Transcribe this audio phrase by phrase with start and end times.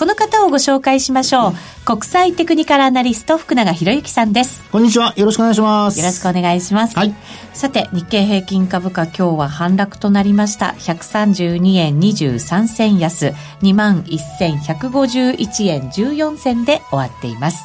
[0.00, 1.52] この方をご紹介しましょう。
[1.84, 4.64] 国際テクニカルアナリスト、福永博之さんです。
[4.72, 5.12] こんにちは。
[5.14, 6.00] よろしくお願いします。
[6.00, 6.96] よろしくお願いします。
[6.96, 7.14] はい。
[7.52, 10.74] さて、日経平均株価今日は反落となりました。
[10.78, 17.64] 132円23銭安、21,151円14銭で終わっています。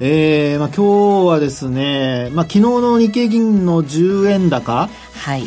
[0.00, 4.88] えー、まあ今日はですね、まあ昨日の日経銀の10円高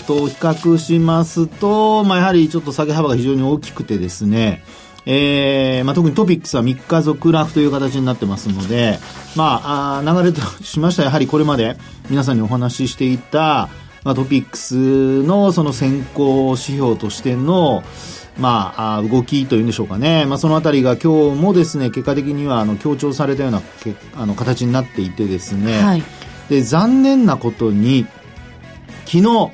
[0.08, 4.63] と比較しますと、まあやはりちょっと下げ幅が非常に大きくてですね、
[5.09, 8.99] えー、まあ、特にトピックスは3日続落という形になってますので、
[9.38, 11.77] まあ、あ流れとしましてはやはりこれまで
[12.09, 13.70] 皆さんにお話ししていた、
[14.03, 17.83] まあ、トピックスのその先行指標としての、
[18.38, 20.25] まあ、動きというんでしょうかね。
[20.25, 25.81] まあ、そのあたりが今日もですね、結果的には、あの、強調されたような、けあの、形になっていてですね。
[25.81, 26.03] はい、
[26.50, 28.05] で、残念なことに、
[29.05, 29.52] 昨日、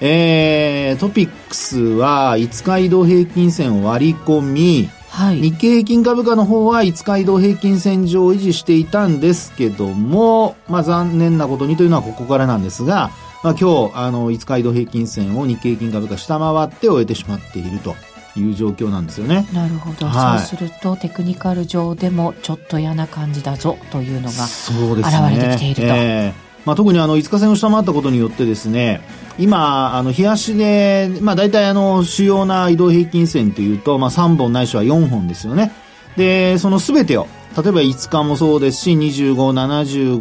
[0.00, 13.10] えー、トピックスは5日移動平均線を割り込み、はい、日経平均株価の方は5日移動平均線上を維持していたんですけども、まあ残念なことにというのはここからなんですが、
[13.42, 17.94] まあ今日、あの、5日移動平均線を日経平均株価下回って終えてしまっていると。
[18.36, 19.44] いう状況なんですよね。
[19.52, 20.06] なるほど。
[20.06, 26.49] はい、そうすると、テクニカル上でもちょっと嫌な感じだぞというのが現れてきていると。
[26.60, 29.00] えーまあ、特にあの5日線を下回ったことによってですね
[29.38, 35.72] 今、あの日足で、まあ、大体あの主要な移動平均線というと、まあ、3本ないしは4本ですよね。
[36.16, 39.34] で、そのすべてを、例えば5日もそうですし、25、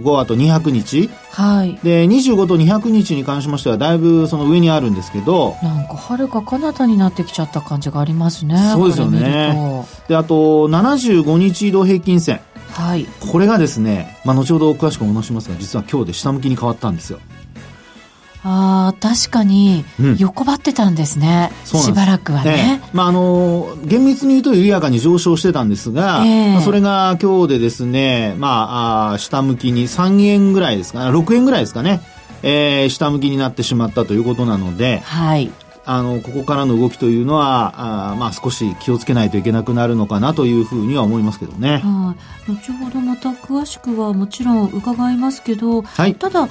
[0.01, 1.09] 75、あと200日。
[1.31, 1.77] はい。
[1.83, 5.55] で、25と200日に関しましては、だいぶその上にあるんですけど。
[5.61, 8.57] なんか、はるか彼方になってきちゃった感じがありますね。
[8.73, 9.85] そうですよね。
[10.07, 12.39] で、あと、75日移動平均線。
[12.79, 17.19] はい、これがですね、まあ、後ほど詳しくお話しますが実は今日で下向きに変わったんですよ。
[18.41, 19.83] ああ、確かに、
[20.17, 21.51] 横ばってたんですね。
[21.73, 22.81] うん、しばらくはね。
[22.81, 31.99] えまあ、あの、厳密に言うと緩やかに上昇してたんですが、えー、まあ、それが今日でですね、まあ、あ下向きに3円ぐらいですかね、6円ぐらいですかね、
[32.41, 35.51] えー、下向きになってしまったということなので、はい。
[35.91, 41.79] あの、ここからの動きというのは、あまあ少し気をつけないといけなくなるのかなというふうには思いますけどね。
[41.79, 42.15] は
[42.47, 42.51] い。
[42.51, 46.47] 後ほどまた詳しくはもちろん伺いますけど、はい、ただ、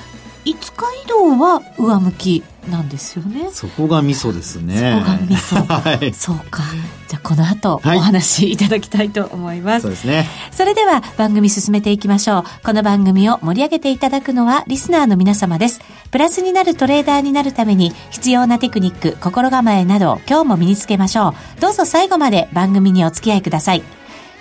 [0.49, 3.51] 5日移動は上向きなんですよね。
[3.53, 5.03] そこが味噌ですね。
[5.47, 5.99] そこが味噌。
[5.99, 6.63] はい、そうか。
[7.07, 9.83] じゃあこの後、お話いただきたいと思います。
[9.83, 10.27] そうですね。
[10.51, 12.45] それでは番組進めていきましょう。
[12.65, 15.81] この番組を盛り上げていただくのはリスナーの皆様です。
[16.11, 21.61] プラスになるトレーダーになるために必要なテクニック、心構えなど今日も身につけましょう。
[21.61, 23.83] どうぞ最後まで番組にお付き合いください。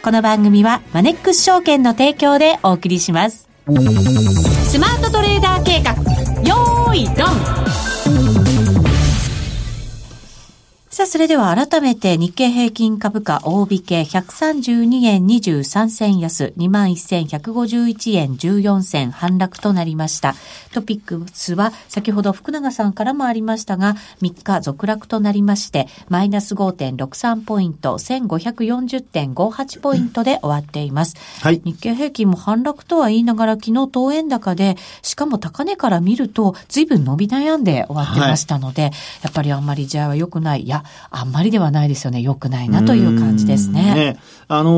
[0.03, 3.49] この番組はマネックス証券の提供でお送りします。
[4.67, 5.93] スマートトレーダー計画、
[6.43, 7.76] よーいドン。
[10.97, 20.33] さあ、それでは改めて日経平均株価大引け132円23銭安21,151円14銭反落となりました。
[20.73, 23.93] トピックスは先ほど福永さんからもありましたが
[24.23, 31.15] 3日続落となりましてマイナス5.63ポイント1540.58ポイントで終わっています。
[31.43, 31.61] はい。
[31.63, 38.91] 日経平均も反落とは言いながら昨日当円高でしかも高値から見ると随分伸び悩んで終わってましたので、はい、
[39.25, 40.63] やっぱりあんまりじゃあ良くない。
[40.63, 42.21] いや、あんまりではないですよね。
[42.21, 43.93] 良くないなという感じですね。
[43.93, 44.71] ねあの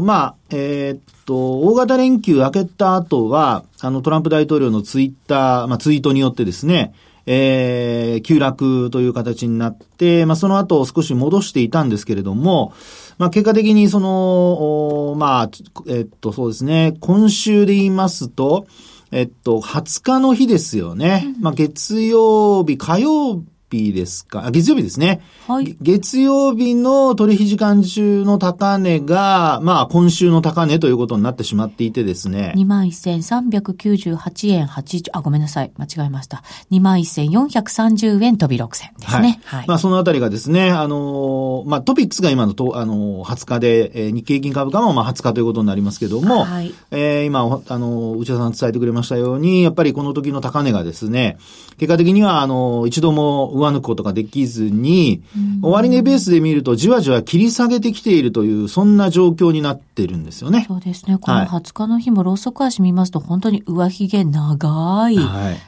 [0.00, 6.92] ー、まあ、えー、っと、大型連休明けた後は、あの、トランプ大統領のツイッター、まあ、ツイートによってですね、
[7.26, 12.72] えー、急落という形になって、まあ、その後少し戻していたんですけれども、
[13.18, 15.50] まあ、結果的にその、まあ、
[15.88, 18.66] えっと、そうですね、今週で言いますと、
[19.12, 21.34] えっと、20日の日ですよね。
[21.40, 25.20] まあ、月曜日、火曜日ですか、月曜日ですね。
[25.48, 25.76] はい。
[25.80, 32.52] 月曜日の取引時間中の高値が、まあ今週の高値ということになってしまっていてですね。
[32.56, 35.72] 21,398円80、あ、ごめんなさい。
[35.76, 36.42] 間違えました。
[36.70, 39.40] 21,430円飛び6銭ですね。
[39.44, 39.60] はい。
[39.60, 46.74] はい、まあそのあたりがですね、あのー、まあトピックスが今のと、あのー、20日で、えー、日経金株価もまあ20日ということになりますけども、はい。
[46.90, 47.44] えー、今、あ
[47.78, 51.38] のー、内田さん伝えてくれましたように、やっぱりこの時の高値がですね、
[51.78, 55.22] 結果的には、あのー、一度も上抜くことができずに、
[55.62, 60.64] 終値ベースで見るとじわじわ切り下げてきているという、そんな状況になってるんですよね。
[60.68, 61.18] そうですね。
[61.18, 65.18] この20日の日もローソク足見ますと、本当に上髭長い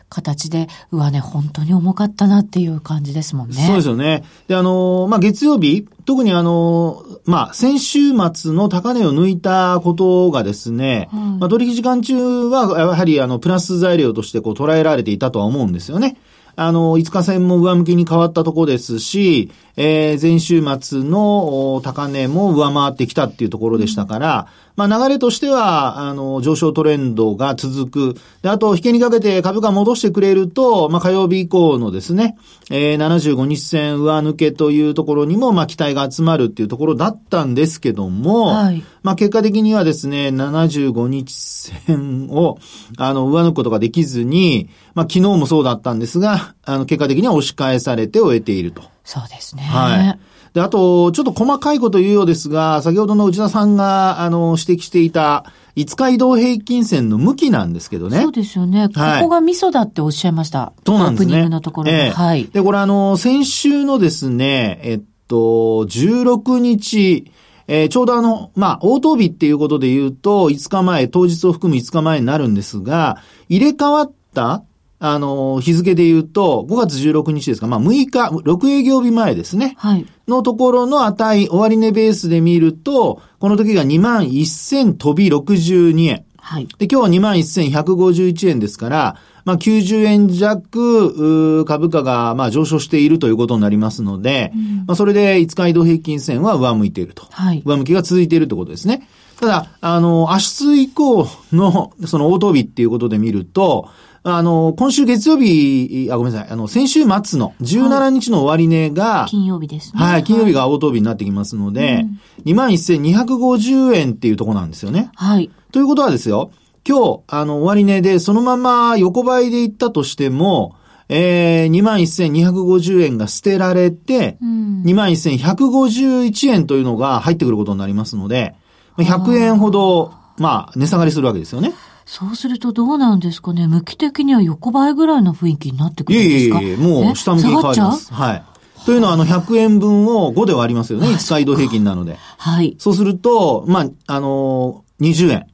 [0.08, 3.54] 形で、上値本当に重かったなっていう感じですもんね。
[3.54, 4.24] そうですよね。
[4.48, 7.98] で、あの、まあ、月曜日、特にあの、まあ、先週
[8.32, 16.16] 末の高値を抜いたことがですね、はい、まあ、取引時間中は、やはりあの、プラス材料としてこう捉えられていたとは思うんですよね。
[16.56, 28.20] あの、5日線も上向きに変わったとこですし、えー、前週末の高値も上回ってきたっていうところでしたから、まあ流れとしては、あの、上昇トレンドが続く。
[28.42, 32.36] で、あと、引けにかけて株価戻してくれると、まあ火曜日以降のですね、
[32.70, 42.58] えー、75日線上抜けというところにも、まあ期待が集まるっていうところだったんですけども、はい、まあ結果的にはですね、75日線を、
[42.98, 48.93] あの、上抜くことができずに、まあ昨日もそうだったんですが、あの、結果的には押し返されて終えていると。
[49.04, 49.62] そうですね。
[49.62, 50.18] はい。
[50.54, 55.44] で、あと、ちょっと細かいこと言うようですが、先ほどの内田さんが、あの、指摘していた、
[55.76, 58.22] 5日移動平均線の向きなんですけどね。
[58.22, 58.88] そうですよね。
[58.88, 60.72] ここがミソだっておっしゃいました。
[60.86, 61.26] そうなんですね。
[61.26, 62.06] オープニングのところで。
[62.06, 62.44] えー、はい。
[62.46, 67.30] で、これあの、先週のですね、えっと、16日、
[67.66, 73.18] えー、ちょうどあの、まあ、応答日っていうことで言うと、5日前、当日を含む5日前になるんですが、
[73.48, 74.62] 入れ替わった
[75.06, 79.74] あの、日付で言うと、5月16日ですか、まあ6日、6営業日前ですね。
[79.76, 80.06] はい。
[80.26, 86.24] のところの値、終値ベースで見ると、この時が2万1000飛び62円。
[86.38, 86.68] はい。
[86.78, 97.26] で、今日は2万1151円ですから、まあ90円弱、株価が、まあ上昇しているということになりますので、うん、まあそれで5日移動平均線は上向いていると。
[97.30, 97.62] はい。
[97.66, 99.06] 上向きが続いているということですね。
[99.38, 103.90] ただ、あの、明日以降の、その応答日っていうことで見ると、
[104.26, 110.02] あの、今週月曜日、あ、ごめんなさい、あの、先週末の17日の終値が、はい、金曜日ですね。
[110.02, 112.06] はい、金曜日が青当日になってきますので、
[112.46, 115.10] うん、21,250円っていうところなんですよね。
[115.14, 115.50] はい。
[115.72, 116.52] ということはですよ、
[116.88, 120.74] 今日、あの、終値でそのまま横ばいでいったとしても、
[121.10, 128.54] えー、21,250円が捨てられて、うん、21,151円というのが入ってくることになりますので、
[128.96, 131.74] 100円ほど、まあ、値下がりするわけですよね。
[132.06, 133.66] そうするとどうなんですかね？
[133.66, 136.60] 向き的には横ばいぐらいの雰囲気になってくるんですか？
[136.60, 138.12] いえいえいえ、もう下向きに変わります。
[138.12, 138.44] はい。
[138.84, 141.08] というのは、あの、100円分を5で割りますよね。
[141.08, 142.18] 5日移動平均なので。
[142.36, 142.76] はい。
[142.78, 145.46] そうすると、まあ、あのー、20円。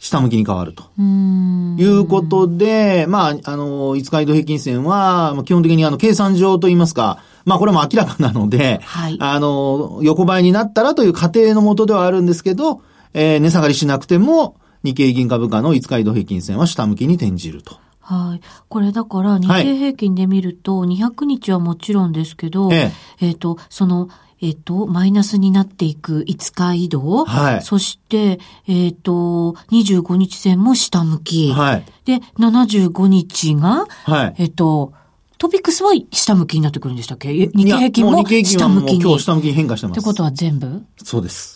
[0.00, 0.84] 下向きに変わると。
[0.98, 12.82] いうことで、まあ、あの、5日移動平均線は、基本的にあの、計算上といいますか、まあ、これも明らかなので、はい、あの、横ばいになったらという過程のもとではあるんですけど、
[13.14, 17.78] えー、値下がりしなくても、日経銀株価の5日移動平均線は下向きに転じると。
[18.00, 18.40] はい。
[18.68, 24.10] これだから日経平均で見ると、200日はもちろんですけど、えええっ、と、その、
[24.42, 27.24] えっ、と、マイナスになっていく5日移動。
[27.24, 27.62] はい。
[27.62, 28.38] そして、
[28.68, 31.50] えっ、と、25日線も下向き。
[31.50, 31.84] はい。
[32.04, 34.34] で、75日が、はい。
[34.36, 34.92] えっ、と、
[35.38, 37.32] トピックスは下向きになってくるんでしたっけ？
[37.32, 39.02] 日経平均も下向きに。
[39.02, 39.98] 今日下向きに変化してます。
[39.98, 40.82] ってことは全部？
[41.02, 41.53] そうです。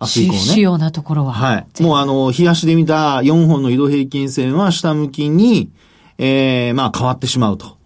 [0.00, 0.38] 明日以降ね。
[0.38, 1.32] 主要なところは。
[1.32, 1.82] はい。
[1.82, 5.70] もうあの、日足で見た4本の移動平均線は下向きに、
[6.18, 7.76] ええー、まあ変わってしまうと。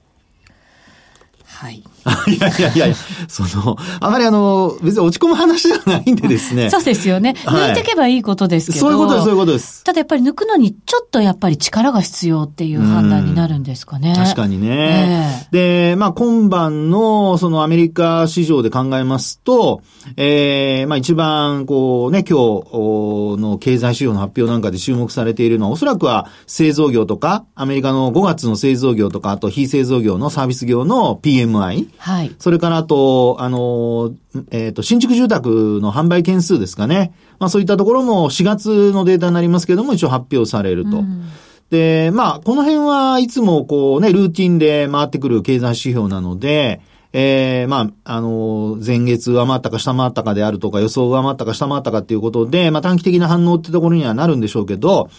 [1.45, 1.83] はい。
[2.27, 2.97] いやいやいやいや、
[3.29, 6.69] その、あまりあの、別に落ち込む話じゃないんでですね。
[6.71, 7.35] そうですよね。
[7.45, 9.85] 抜いていけばいいことですけど、そういうことです、そういうことです。
[9.85, 14.15] ただやっぱり抜くのにちょっとやっぱり力が必要っていう判断になるんですかね。
[14.17, 15.49] 確かにね。
[15.51, 19.83] で、まあ今晩のそのアメリカ市場で考えますと、
[20.17, 31.90] ええー、まあ一番こうね、今日の経済指標の発表なんかで注目されているのは、おそらくは製造業とか、アメリカの5月の製造業とか、あと非製造業のサービス業の PMI。
[31.99, 32.35] はい。
[32.39, 34.13] それからあと、あの、
[34.51, 37.13] えっ、ー、と、新築住宅の販売件数ですかね。
[37.39, 40.99] まあそういったところも4月のデータになりますけれども、一応発表されると。
[40.99, 41.25] うん、
[41.71, 46.81] で、まあ、この辺はいつもこうね、ルーティンで回ってくる経済指標なので、
[47.13, 55.11] ええー、まあ、あの、前月上回ったか下回ったかであるとか、予想上回ったか下回ったかっていうことで、まあ短期的な反応ってところにはなるんでしょうけど、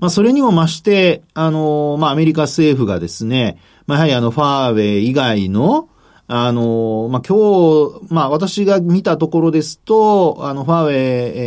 [0.00, 5.88] まあそれにも増して、あの、まあアメリカ政府がですね、まあやはりあの、ファーウェイ以外の、
[6.28, 10.94] あの、まあ、今日、まあ、私が見たところですと、あの、ファーウェイ、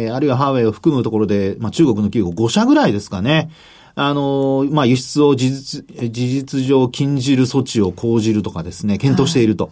[0.06, 3.52] えー、あるいはハーウェイを含むところで、まあ、中国の企業5社ぐらいですかね。
[3.96, 9.70] あの、まあ、輸出を事実、事実上禁じる措置を講じるとかですね、検討していると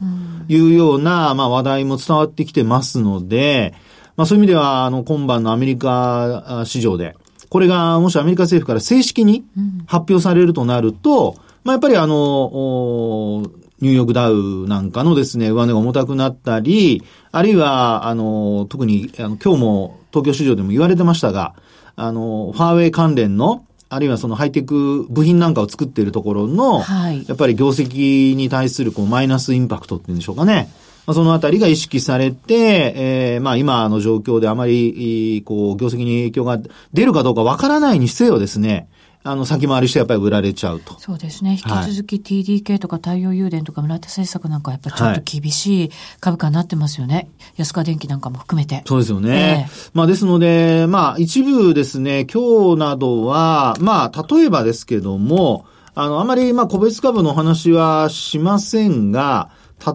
[0.49, 0.59] い。
[0.59, 3.73] うような、まあ、話題も伝わってきてますので、
[4.17, 7.15] まあ、そういう意味では、あの、今晩のアメリカ市場で、
[7.47, 9.45] これが、もしアメリカ政府から正式に
[9.85, 13.45] 発表されるとなると、まあ、やっぱりあの、
[13.81, 21.53] ニューヨークダウなんかのですね、上値が重たくなったり、あるいは、あの、特に、あの、今日も東京市場でも言われてましたが、
[21.95, 30.69] あの、ファーウェイ関連の、あるいはそのハイテク部品なんかを作っているところの、はい、やっぱり業績に対するこうマイナスインパクトっていうんでしょうかね。
[31.05, 36.59] まあ、そのあたりが意識されて、えー、まあ今の状況であまり、こう、業績に影響が
[36.91, 38.89] 出るかどうかわからないにせよですね、
[39.27, 40.97] あの、先回りしてやっぱり売られちゃうと。
[40.99, 41.51] そうですね。
[41.51, 45.91] 引き続き TDK とか太陽誘電とか村田製作なんかやっぱりちょっと厳しい
[46.21, 47.15] 株価になってますよね。
[47.15, 48.83] はい、安川電機なんかも含めて。
[48.85, 49.67] そうですよね。
[49.69, 59.49] えー、まあですので、まあ一部ですね、今日などは、まあ例えばですけども、あの、あまりまあ個別株の話はしませんが、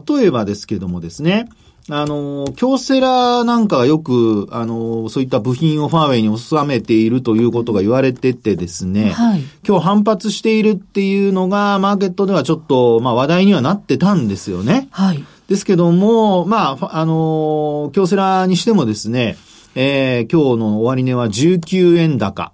[0.09, 1.49] 例えばですけどもですね、
[1.89, 14.89] あの、京セラなんかがよく、あの、そういった部品をファーウェイに収めているということが言われててですね、はい、今日反発しているっていうのが、マーケットではちょっと、まあ話題にはなってたんですよね。
[14.93, 15.25] はい。
[15.49, 19.37] ですけども、まあ、あの、京セラにしてもですね、
[19.75, 22.53] えー、今日の終値は19円高。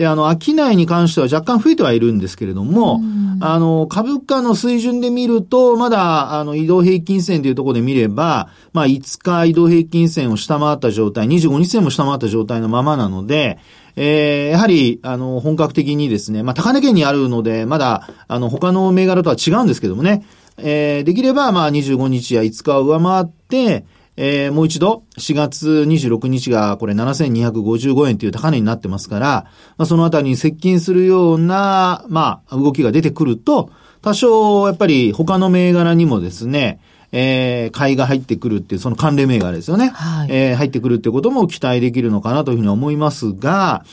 [0.00, 3.02] で、あの、商いに関しては若干増えてはいるんですけれども、
[3.42, 13.58] あの、株価の水準で見ると、まだ、あの、移動平均線というところで見れば、まあ、5日移動平均線を下回った状態、25日線も下回った状態のままなので、
[13.94, 20.24] えー、やはり、あの、本格的にですね、まあ、高値圏にあるので、まだ、あの、他の銘柄とは違うんですけどもね、
[20.56, 23.84] えー、できれば、まあ、25日や5日を上回って、
[24.22, 29.46] えー、もう一度、4月26日がこれ7255円という高値になってますから、
[29.78, 33.70] まあ、そのあたりに接近するような、まあ、動きが出てくると、
[34.02, 36.80] 多少、やっぱり他の銘柄にもですね、
[37.12, 39.88] えー、買いが入ってくるっていう、その関連銘柄ですよね。
[39.88, 43.86] はい、えー、入ってくるってことも期待できるのかなというふうに思いますが、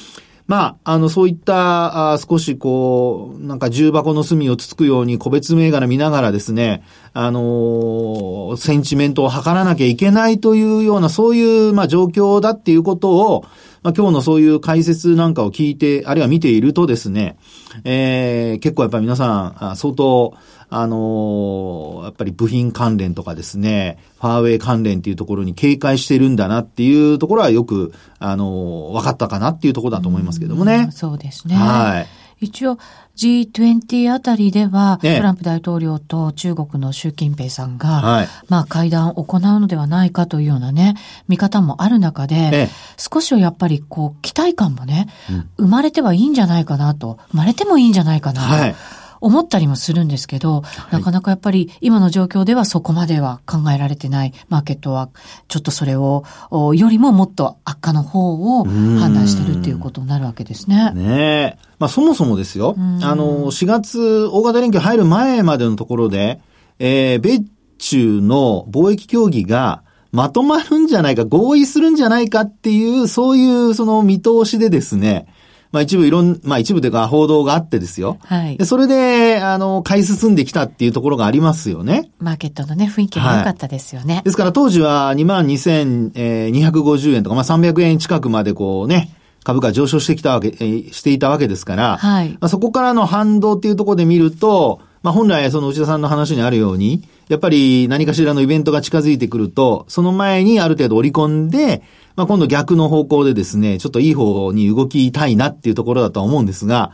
[0.47, 13.45] まあ、あの、そういった、あ少しこう、なんか重箱の隅をつつくように個別銘柄見ながらですね、あのー、センチメントを図らなきゃいけないというような、そういう、まあ、状況だっていうことを、
[13.83, 17.37] まあ、今日のそういう解説なんかを聞いて、あるいは見ているとですね、
[17.83, 20.33] えー、結構やっぱり皆さん、相当、
[20.69, 30.87] あのー、やっぱり部品関連とかですね、ファーウェイ関連っていうところに警戒してるんだなっていうところはよく、あのー、分かったかなっていうところだと思いますけどもね。
[30.89, 31.55] うそうですね。
[31.55, 32.07] はい。
[32.39, 32.77] 一応
[33.15, 40.95] G20 あたりでは、トランプ大統領と中国の習近平さんが、はい、まあ会談を行うのではないかというようなね、
[41.27, 48.47] 見方もある中で、少しはやっぱりこう期待感もね、うん、生まれてはいいんじゃないかなと、生まれてもいいんじゃないかなと。
[48.47, 48.75] はい
[49.21, 55.09] 思ったりもするんですけど、なかなかやっぱり今の状況ではそこまでは考えられてないマーケットは、
[55.47, 60.91] ちょっとそれを、よりももっと悪化の方を判断してるっていうことになるわけですね。
[60.91, 61.67] ねえ。
[61.79, 66.39] まあそもそもですよ、あの、4月大型連休入る前までのところで、
[66.79, 67.45] えー、米
[67.77, 75.27] 中の貿易協議がまとまるんじゃないか、合意するんじゃないかっていう、そういうその見通しでですね、
[75.71, 78.17] まあ一部いろん、まあ一部というか報道があってですよ。
[78.23, 78.57] はい。
[78.57, 82.09] で、それで、あの、買い進んできたっていうところがありますよね。
[82.19, 84.15] マーケットのね、雰囲気も良かったですよね。
[84.15, 89.11] はい、ですから当時は22,250円とか、まあ300円近くまでこうね、
[89.43, 90.51] 株価上昇してきたわけ、
[90.91, 92.31] していたわけですから、はい。
[92.31, 101.83] まあ、そこからの反動っていうところで見ると、まあ本来その内田さんの話にあるように、やっぱり何かしらのイベントが近づいてくると、その前にある程度織り込んで、
[102.15, 106.93] まあ、今度逆の方向でですね、ちょっといい方に動きたいなっていうところだとは思うんですが、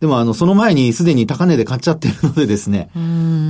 [0.00, 2.90] でもあの、その前にすでに高値で買っちゃってるのでですね、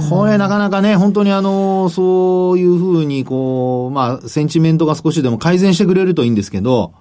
[0.08, 6.94] これなかなかね、本当にあの、そういうふうにこう、まあ、センチメントが少しでも改善してくれるといいんですけど、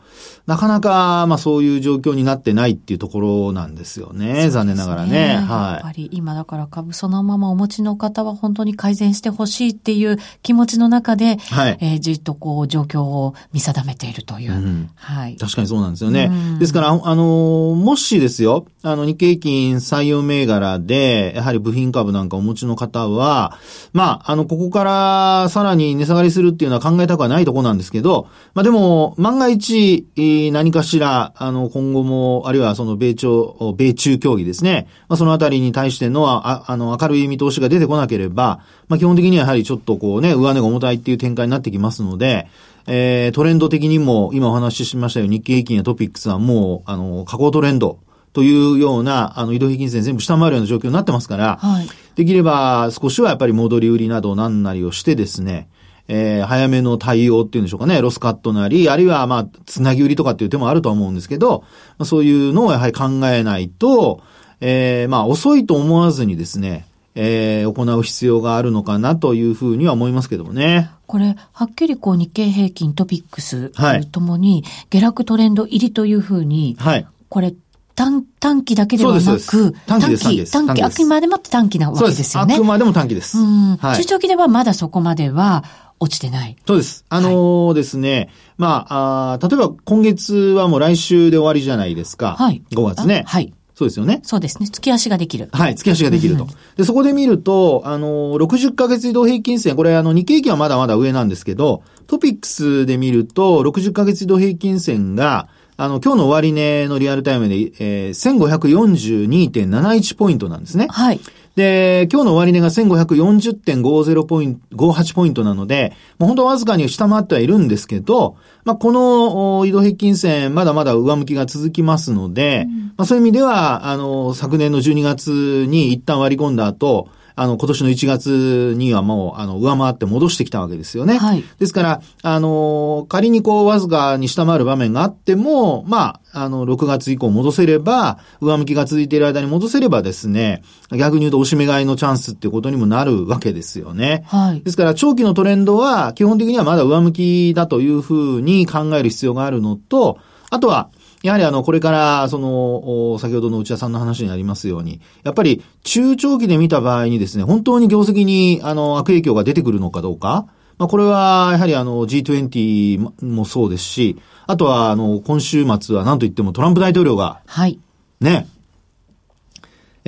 [0.47, 4.33] なかなか、まあそういう状況になってないっていうところなんですよね。
[4.33, 5.35] ね残念ながらね。
[5.35, 5.73] はい。
[5.73, 11.77] やっぱり今だから株そのままお持ちの方は本当に改善してほしいっていう気持ちの中で、はい。
[11.81, 14.53] えー、じっとこう状況を見定めているという。
[14.53, 15.35] うん、はい。
[15.35, 16.31] 確かにそうなんですよね。
[16.59, 23.58] ですから、あの、もしですよ、あの、日経平均採用銘柄で、やはり部品株なんかお持ちの方は、
[23.94, 30.08] まあ、あの、ここからさらに値下がりするっていうのは考えたくはないとこなんですけど、まあでも、万が一、
[30.51, 34.88] 何かしら、あの、今後も、あるいはその米朝、米中協議ですね。
[35.08, 42.48] まあ、そのあたりに対しての、ああの、明るい見通しが出てこなければ、まあ、基本的にはやはりちょっとこうね、上値が重たいっていう展開になってきますので、
[42.88, 48.00] えー、トレンド的にも、今お話ししましたように、日経平均やトピックスはもう、あの、下降トレンド、
[48.38, 55.67] というような、あの、移動平均線全部下回るような状況になってますから、はい、できれば少しはやっぱり戻り売りなど何なりをしてですね、
[56.08, 61.62] えー、早めの対応っていうんでしょうかね、ロスカットなり、あるいはまあ、つなぎ売りとかっていう手もあると思うんですけど、
[61.98, 64.22] まあ、そういうのをやはり考えないと、
[64.62, 70.91] えー、まあ、遅いと思わずにですね、えー、行う必要があるのかなというふうには思いますけどもね。
[71.08, 73.72] これ、はっきりこう日経平均トピックス
[74.12, 77.56] ともに、下落トレンド入りというふうに、はい、これ
[77.97, 82.53] 短、短期だけではなく、短期です短期、短期、あくまでも短期なわけですよね。
[82.53, 83.37] あくまでも短期です。
[83.37, 85.63] はい、中長期ではまだそこまでは
[85.99, 86.55] 落ちてない。
[86.67, 87.05] そうです。
[87.09, 92.35] あのー、ですね、まああ、例えば今月はもう来週で終わりじゃないですか。
[92.37, 92.61] はい。
[92.71, 93.23] 5月ね。
[93.25, 93.51] はい。
[93.73, 94.19] そうですよね。
[94.21, 94.67] そうですね。
[94.67, 95.49] 月足ができる。
[95.51, 96.47] はい、月足ができると。
[96.75, 105.47] で、そこで見ると、あの、60ヶ月移動平均線、これあの、日経平均はまだまだ上なんですけど、トピックスで見ると、60ヶ月移動平均線が、
[105.79, 110.88] あの、今日の終値のリアルタイムで、えー、1542.71ポイントなんですね。
[110.89, 111.19] はい。
[111.55, 131.20] で、今日の終値が1540.50ポイント、58ポイントなので、もう本当わずかに下回ってはいるんですけど、まあ、この移動平均線、まだまだ上向きが続きますので、うん、まあ、そういう意味では、あの、昨年の12月に一旦割り込んだ後、あの、今年の1月にはもう、あの、上回って戻してきたわけですよね。
[131.20, 131.44] はい。
[131.60, 144.24] ですから、あの、仮にこう、わずかに下回る場面があっても、まあ、あの、6月以降戻せれば、上向きが続いている間に戻せればですね、逆に言うと押し目買いのチャンスっていうことにもなるわけですよね。
[144.25, 144.62] はい。
[144.62, 150.17] ですから、長期のトレンドは、基本的にはまだ上向きだというふうに考える必要があるのと、
[150.50, 150.89] あとは、
[151.27, 167.79] やはりあの、これから、その、先ほどの内田さんの話にありますように、やっぱり中長期で見た場合にですね、本当に業績に、あの、悪影響が出てくるのかどうか、まあ、これは、やはりあの、G20 もそうですし、あとは、あの、今週末は何と言ってもトランプ大統領が、はい。
[168.22, 168.48] ね、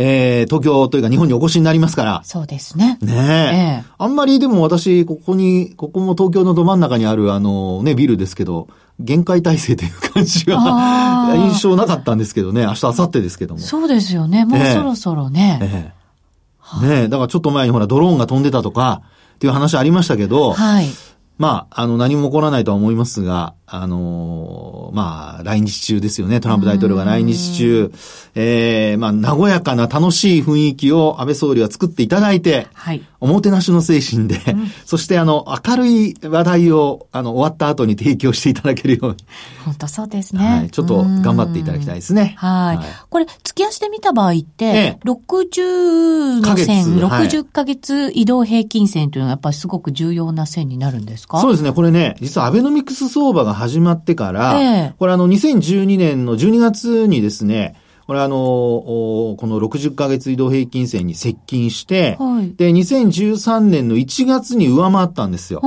[0.02, 2.22] えー、東京というか日本にお越しになりますから。
[2.24, 2.98] そうですね。
[3.02, 3.84] ねえ。
[3.84, 10.56] えー、あんまりでも私、ここに、ここも東京のど真ん中にあるあのね、ビルですけど、限界体制という感じが
[11.36, 13.62] 印象なかったんですけどね、明日、明後日ですけども。
[13.62, 14.46] そうですよね。
[14.46, 15.60] もうそろそろね。
[15.62, 16.00] ええ
[16.86, 19.02] ねえ、だからちょっと前にほら、ドローンが飛んでたとか、
[19.36, 20.88] っていう話ありましたけど、はい。
[21.38, 26.42] まあ、あの、何も起こらないとは思いますが、あのー、まあ、来日中ですよね。
[26.42, 27.94] トランプ大統領が来日中、
[28.36, 33.02] ええー、まあ、和やかな楽しい雰囲気を安倍総理は作っていただいて、はい。
[33.22, 39.18] おもてなしの精神で、うん、そしてあの、明るい話題を、あの、終わった後に提供していただけるように。
[39.66, 40.46] 本当そうですね。
[40.46, 40.70] はい。
[40.70, 42.36] ちょっと頑張っていただきたいですね。
[42.38, 51.42] はいはい、これ、月足で見た場合って、ええ、60の線、60ヶ月移動平均線というのはやっぱりすごく重要な線になるんですか？
[51.42, 51.74] そうですね。
[51.74, 57.76] これね、実はアベノミクス相場が始まってから、ええ、これあの、2012年の12月にですね、
[58.10, 65.62] これあの、この60ヶ月移動平均線に接近して、はい、で、2013年の1月に上回ったんですよ。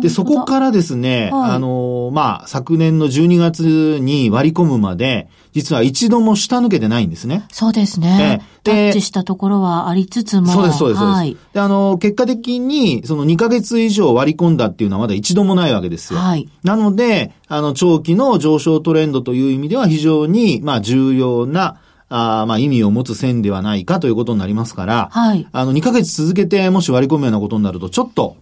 [0.00, 5.26] で、そこからですね、はい、あの、まあ、昨年の12月に割り込むまで、
[5.56, 7.46] 実は一度も下抜けてないんですね。
[7.50, 8.42] そうですね。
[8.62, 10.48] タッチしたところはありつつも。
[10.48, 16.20] そうです、そうです、はい、で、あの、結果的に、その2ヶ月以上割り込んだっていうのはまだ一度もないわけですよ。
[16.20, 16.46] はい。
[16.62, 25.46] なので、あの、長期の上昇トレンドという意味では非常に、まあ、重要な、あまあ意味を持つ線ではないかということになりますから、はい。
[25.50, 28.36] あの、2ヶ月続けてもし割り込むようなことになると、ちょっと、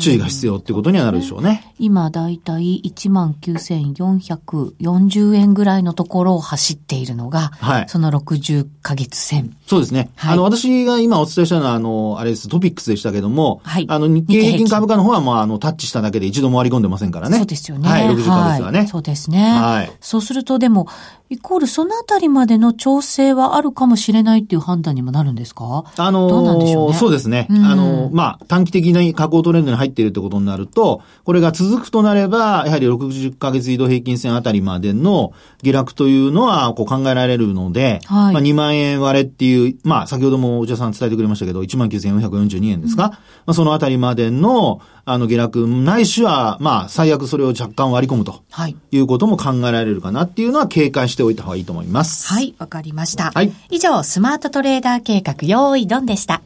[0.00, 1.72] 注意が必要ってことにはなるでしょうね。
[1.78, 7.88] 今、だいたい19,440円ぐらいのところを走っているのが、はい。
[7.88, 9.56] その60ヶ月線。
[9.70, 10.10] そうですね。
[10.16, 13.86] はい、あの、私が今お伝えしたのは、あの、あれです、トピックスでしたけども、はい。
[13.88, 17.36] あの、日経平均株価の方は、まあ、あの、タッチしただけで一度も割り込んでませんからね。
[17.36, 17.88] そうですよね。
[17.88, 18.80] はい、60ヶ月はね。
[18.80, 19.48] はい、そうですね。
[19.48, 19.92] はい。
[20.00, 20.88] そうすると、でも、
[21.32, 25.84] イコールそのあたりまでの調整はあるかもしれないっていう判断にもなるんですか？
[25.96, 26.96] あのー、どうなんでしょうね。
[26.96, 27.46] そうですね。
[27.48, 48.42] うん、あのー、まあ、短期的な下降トレンドに入っているってことになると、これが続くとなれば、やはり60ヶ月移動平均線あたりまでの下落というのは、こう考えられるので、はい、まあ、2万円割れっていう、まあ、先ほどもお茶さん伝えてくれましたけど、19,442円ですか、うん、まあ、そのあたりまでの、あの下落、ないしは、まあ、最悪それを若干割り込むと。
[48.50, 48.76] はい。
[48.90, 52.28] いうことも考えられるかなっていうのは警戒しておいた方がいいと思います。
[52.28, 53.30] はい、わかりました。
[53.32, 53.52] はい。
[53.70, 56.42] 以上、スマートトレーダー計画、用意ドンでした。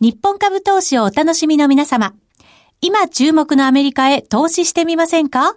[0.00, 2.12] 日本株投資をお楽しみの皆様。
[2.82, 5.56] 今注目のアメリカへ投資してみませんか？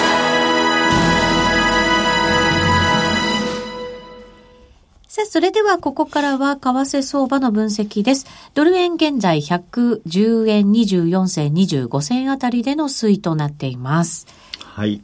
[5.13, 8.25] さあ、それではここからは為替相場の分析です。
[8.53, 14.25] ドル円現在110円24銭25銭あたりでの推移となっています。
[14.63, 15.01] はい。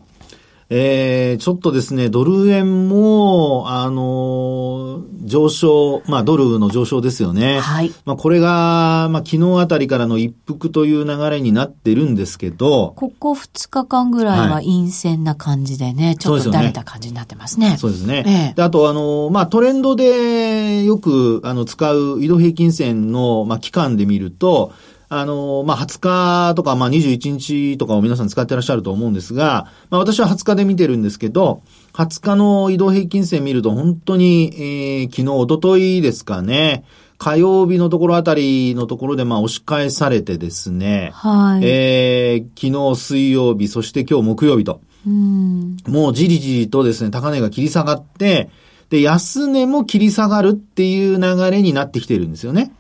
[0.70, 7.60] えー、ちょっとですね、ドル円も、あのー、上昇、まあドルの上昇ですよね。
[7.62, 7.94] はい。
[8.04, 12.92] まあこれが、まあ昨日あたりからの一服という流れになってるんですけど。
[12.98, 17.78] ここ2日間ぐらいは陰線な感じでね、はい、ちょっとだれた感じになってますね。
[17.78, 18.24] そうですね。
[18.26, 24.74] すねえあと、あのー、まあトレンドでよく、あの、使う移動平均線の、まあ期間で見ると、
[25.10, 31.62] あの、まあ、20日とか、まあ、21日とかを皆さん使ってらっしゃると思うんですが、まあ、私は20日で見てるんですけど、
[31.94, 36.84] 20日の移動平均線見ると本当に、えー、昨日、おとといですかね、
[37.18, 41.62] 火曜日のところあたりのところで、まあ、押し返されてですね、はい。
[41.64, 48.50] えー、昨日水曜日、そして今日木曜日と、うん、もうじりじりとですね、高値が切り下がって、
[48.90, 52.72] で、安値も切り下がるっていう流れになってきてるんですよね。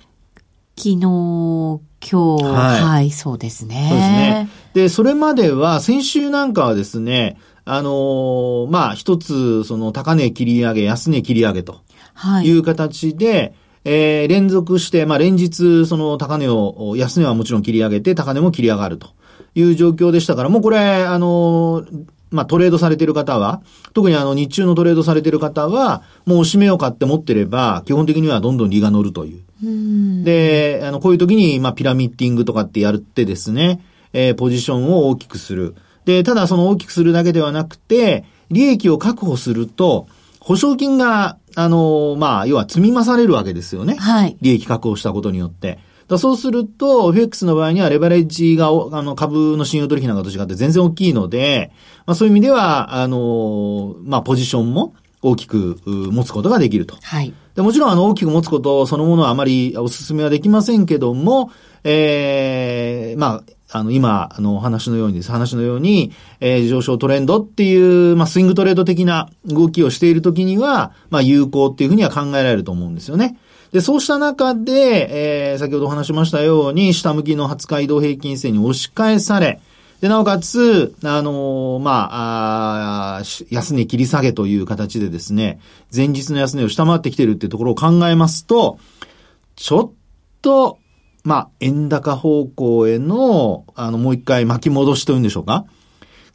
[0.77, 3.87] 昨日、今日、はい、はい、そうですね。
[3.89, 4.49] そうですね。
[4.73, 11.81] で、それまでは、先週なんかはですね、あのー、まあ、一つ、その、高値切り上げ、安値切り上げと
[12.43, 13.53] いう形で、はい
[13.89, 19.07] えー、連続して、まあ、連日、その高値を、安値はもちろん切り上げて、高値も切り上がると
[19.55, 23.61] いう状況でしたから、もうこれ、あのー、まあ、トレードされてる方は、
[23.93, 29.46] 特にあの、日中のトレードされてる方は、もうおしめを買って持ってれば、基本的にはどんどん利が乗るという。
[29.63, 33.81] うで、あの、こういう時に、まあ、ピラミッティングとかってやるってですね、
[34.13, 35.75] えー、ポジションを大きくする。
[36.05, 40.07] で、ただその大きくするだけではなくて、利益を確保すると、
[40.39, 43.95] 保証金が、あの、まあ、要は積み増されるわけですよね。
[43.95, 44.37] はい。
[44.41, 45.79] 利益確保したことによって。
[46.07, 51.71] だそうすると、FX の場合にはレバレッジが、あの、株の信用取引なんかと違って全然大きいので、
[52.05, 56.97] まあそういう意味では、あの、まあポジションも大きく持つことができると。
[57.01, 57.33] はい。
[57.55, 61.51] でもちろんあの大きく持つことそのものはあまりお勧めはできませんけども、
[61.83, 65.31] ええー、まあ、あの、今、あの、お話のようにです。
[65.31, 73.37] 話のように、えー、上昇トレンドっていう、まあ、スイングトレード的な動きをしているときには、まあ、有効っていうふうには考えられると思うんですよね。
[73.73, 79.59] で、そうした中で、えー、先ほどお話しましたように、下向きの20日移動平均線に押し返され、
[80.01, 85.59] で、なおかつ、あのー、まあ、あ安値切り下げという形でですね、
[85.95, 88.77] 前日の安値を下回ってきているっていうところを考えますと、
[89.55, 89.91] ちょっ
[90.41, 90.77] と、
[91.23, 95.65] まあ、円高方向への、あの、もう一回巻き戻しというんでしょうか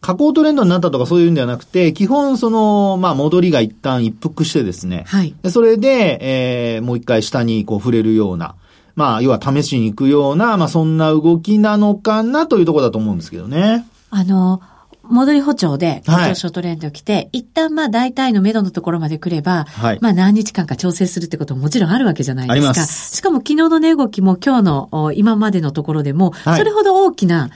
[0.02, 5.04] 下降トレンドになったとかそういうんではなくて、基本その、まあ戻りが一旦一服してですね。
[5.06, 5.34] はい。
[5.48, 8.56] それで、えー、もう一回下にこう触れるような、
[8.94, 13.86] まあ、要は試しに行くような、まあそんな動きなのかなというところだと思うんですけどね。
[14.10, 14.60] あの、
[15.02, 22.86] 戻り歩調で上昇トレンド来て、はい、一旦まあ大体の目処のところまで来れば、はい、まあ何日間か調整するってことももちろんあるわけじゃないですか。
[22.86, 27.50] しかも昨日の値動きも今日の今までのところでも、それほど大きな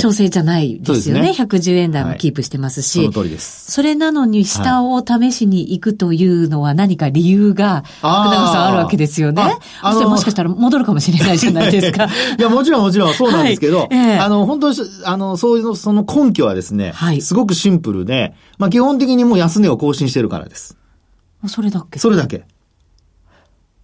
[0.00, 1.20] 調整じゃないですよね。
[1.20, 3.70] はい、ね110円台もキープしてますし、はい、その通りです。
[3.70, 9.42] それなのに下を試しに行くというのは何か理由が、福永さんあるわけですよね。
[9.80, 12.04] あそしてもしかしたら戻るかもしれないじゃないですか。
[12.38, 14.72] いや、もちろんもちろんそうなんですけど、はいえー、あの、本当
[15.04, 20.76] あの、そういう、その根拠はですね、はい、すごくシンプルで、まあ基本的にもう安値を更新してるからです。
[21.46, 21.98] それだけ？
[21.98, 22.44] それだけ。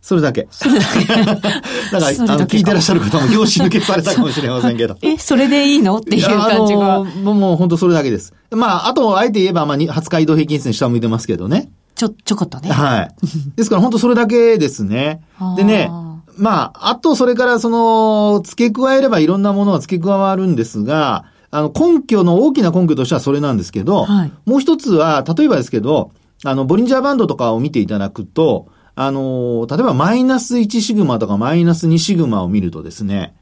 [0.05, 0.47] それだけ。
[0.51, 1.07] それだけ。
[1.17, 1.49] だか
[1.93, 4.97] ら、あの、聞いてらっしゃる方も業種抜けされたかもしれませんけど。
[5.01, 5.97] え、それでいいの？
[5.97, 7.03] っていう感じが。
[7.03, 8.35] もう、もう本当それだけです。
[8.51, 11.71] まあ、あと、あえて言えば、まあ、20日移動平均線下向いてますけどね。
[11.95, 12.71] ちょ、ちょこっとね。
[12.71, 13.15] はい。
[13.57, 15.23] ですから本当それだけですね。
[15.57, 15.91] でね、
[16.37, 26.11] まあ、あとそれからその、付け加えればいろんなものが付け加わるんですが、あの、根拠の大きな根拠としてはそれなんですけど、はい、もう一つは、例えばですけど、
[26.45, 33.35] あの、ボリンジャーバンドとかを見ていただくと、あの、例えばマイナス1シグマとかマイナス2シグマを見るとですね、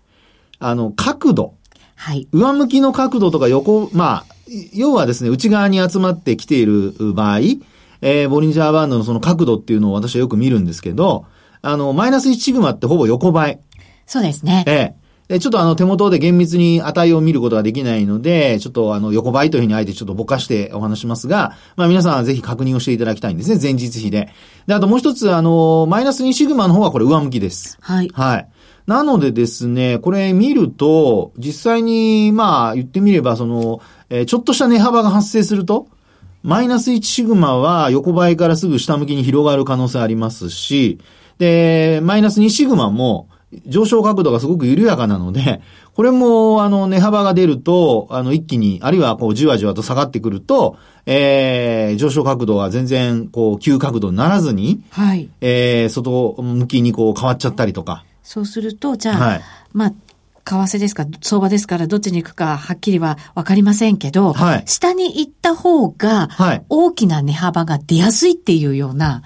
[0.58, 1.54] あの、角度。
[1.96, 2.28] はい。
[2.32, 4.34] 上向きの角度とか横、まあ、
[4.72, 7.38] 要はですね、内側に集まってきている場合、
[8.00, 11.26] えー、ボリンジャーバンドのその角度っていうのを私はよく見るんですけど、
[11.60, 13.60] あの、マイナス1シグマってほぼ横ばい。
[14.06, 14.64] そうですね。
[14.66, 15.01] ええ
[15.32, 24.28] で、ちょっとあの手元で厳密に値を見ることができないので、ちょっとあの横ばいというふうにあえてちょっとぼかしてお話しますが、まあ皆さんはぜひ確認をしていただきたいんですね、前日比で。
[24.66, 27.78] で、あともう一つ、あの、マイナス2シグマの方はこれ上向きです。
[27.80, 28.10] はい。
[28.12, 28.48] はい。
[28.86, 35.88] なのでですね、これ見ると、実際に、まあ言ってみれば、その、えー、ちょっとした値幅が発生すると、
[36.42, 40.98] マイナス1シグマは横ばいからすぐ下向きに広がる可能性ありますし、
[41.38, 43.28] で、マイナス2シグマも、
[43.66, 45.60] 上昇角度がすごく緩やかなので、
[45.94, 55.28] これも、あの、値幅が出ると、あの、一気に、あるいは、こう、じわじわと下がってくると、えー、上昇角度が全然、こう、急角度にならずに、はい。
[55.40, 58.04] えー、外向きにこう、変わっちゃったりとか。
[58.22, 59.40] そうすると、じゃあ、はい、
[59.72, 59.92] まあ、
[60.44, 66.28] 為替ですか、相場ですからどっちに行くかはっきりはわかりませんけど、はい、下に行った方が、
[66.68, 69.22] 大きな値幅が出やすいっていうような、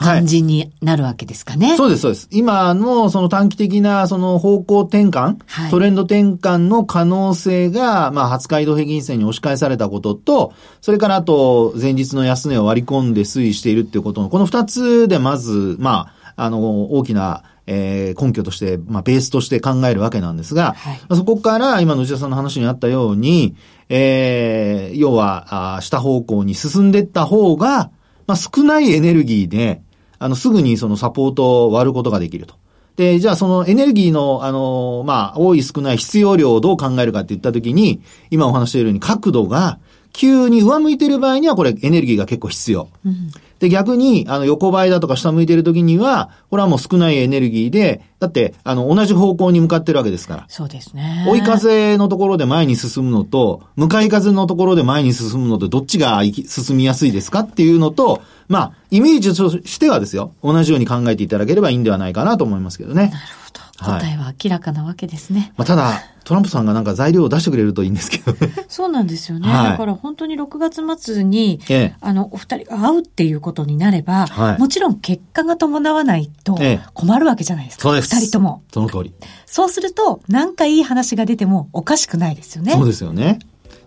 [0.00, 1.68] 感じになるわけですかね。
[1.68, 2.28] はい、そうです、そうです。
[2.30, 23.54] 今のその短期的なその方向転換、はい、トレンド転換の可能性が、まあ、20日移動平均線に押し返されたことと、それからあと、前日の安値を割り込んで推移しているっていうことの、この二つでまず、まあ、あの、大きな、えー、根拠として、まあ、ベースとして考えるわけなんですが、はい、そこから今の内田さんの話にあったように、
[23.88, 27.90] えー、要は、あ下方向に進んでいった方が、
[28.26, 29.82] まあ、少ないエネルギーで、
[30.20, 32.54] あの、すぐにそのサポートを割ることができると。
[32.96, 39.78] で、じゃあそのエネルギーの、あの、まあ、多い少ない必要量をどう考えるかって言ったときに、今お話しているように角度が
[40.12, 42.88] 急に上向いている場合にはこれエネルギーが結構必要。
[43.06, 43.30] うん、
[43.60, 50.44] で、逆に、あの、横ばいだとか下向いてるときには、これはもう少ないエネルギーで、だって、あの、同じ方向に向かってるわけですから。
[50.48, 51.26] そうですね。
[51.28, 63.08] 追い風のところで前に進むのと、向かい風のところで前に進むのと、どっちが進みやすいですかっていうのと、まあ、イメージとしてはですよ、同じように考えていただければいいんではないかなと思いますけどね。
[63.08, 63.59] なるほど。
[63.84, 65.52] 答えは明らかなわけですね。
[65.56, 68.52] まあ、ただ、トランプさんがなんか材料を出してくれるといいんですけどね。
[68.68, 69.48] そうなんですよね。
[69.48, 76.58] はい、だから本当に6月末に、ええ、あの、お二人が会うっていうことになれば、はい、もちろん結果が伴わないと
[76.94, 77.82] 困るわけじゃないですか。
[77.82, 78.14] そうです。
[78.14, 78.62] 二人とも。
[78.72, 79.14] その通り。
[79.46, 82.72] そうすると、なんかいい話が出てもおかしくないですよね。
[82.72, 83.38] そうですよね。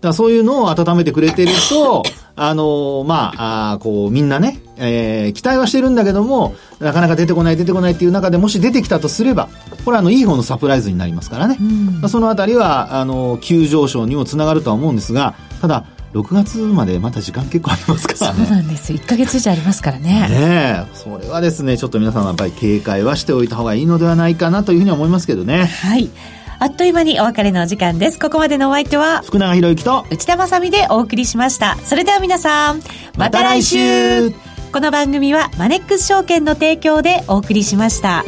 [0.01, 2.03] だそういうのを温めてくれてると、
[2.35, 9.49] あのまあ、あこう、みんなね、えー、期待はしてるんだけども、なかなか出てこない、出てこないっていう中でもし出てきたとすれば、
[9.85, 11.57] これはあの、いい方のサプライズになりますからね。
[12.01, 18.45] まあ、そのあたりは、あの、急上昇にもつながるとは思うんですが、ただ、6月までまた時間結構ありますからね。
[18.45, 20.27] そうなんです1ヶ月以上ありますからね。
[20.29, 20.85] ねえ。
[20.93, 25.65] それはですね、ちょっと皆さんはやっぱり警戒はしておいた方がいいのではないかなというふうに思いますけどね。
[25.65, 26.09] はい。
[26.63, 28.17] あっという間にお別れのお時間です。
[28.17, 31.75] ここまでのお相手は、福永博之と内田まさでお送りしました。
[31.83, 32.81] それでは皆さん、
[33.17, 34.31] また来週
[34.71, 38.23] この番組はマネックス証券の提供でお送りしました。